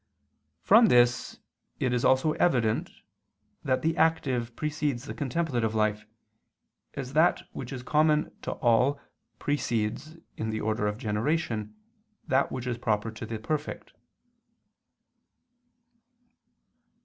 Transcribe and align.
From 0.63 0.87
this 0.87 1.37
it 1.79 1.93
is 1.93 2.03
also 2.03 2.31
evident 2.31 2.89
that 3.63 3.83
the 3.83 3.95
active 3.97 4.55
precedes 4.55 5.05
the 5.05 5.13
contemplative 5.13 5.75
life, 5.75 6.07
as 6.95 7.13
that 7.13 7.43
which 7.53 7.71
is 7.71 7.83
common 7.83 8.35
to 8.41 8.53
all 8.53 8.99
precedes, 9.37 10.17
in 10.37 10.49
the 10.49 10.59
order 10.59 10.87
of 10.87 10.97
generation, 10.97 11.75
that 12.27 12.51
which 12.51 12.65
is 12.65 12.79
proper 12.79 13.11
to 13.11 13.27
the 13.27 13.37
perfect. 13.37 13.93